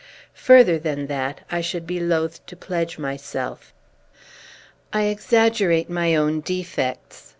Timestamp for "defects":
6.41-7.29